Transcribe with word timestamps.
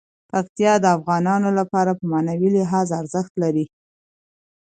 پکتیا 0.31 0.73
د 0.79 0.85
افغانانو 0.97 1.49
لپاره 1.59 1.91
په 1.99 2.03
معنوي 2.11 2.49
لحاظ 2.57 2.87
ارزښت 3.01 3.33
لري. 3.43 3.65